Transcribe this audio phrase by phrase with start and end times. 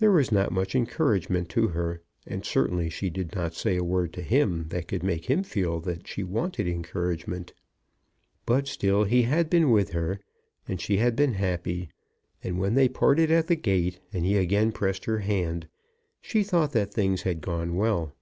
[0.00, 4.12] There was not much encouragement to her, and certainly she did not say a word
[4.12, 7.54] to him that could make him feel that she wanted encouragement.
[8.44, 10.20] But still he had been with her,
[10.68, 11.88] and she had been happy;
[12.44, 15.68] and when they parted at the gate, and he again pressed her hand,
[16.20, 18.12] she thought that things had gone well.